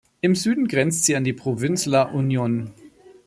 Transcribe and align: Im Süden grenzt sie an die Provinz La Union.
Im 0.21 0.33
Süden 0.33 0.67
grenzt 0.67 1.03
sie 1.05 1.15
an 1.15 1.23
die 1.25 1.31
Provinz 1.33 1.85
La 1.85 2.01
Union. 2.01 2.71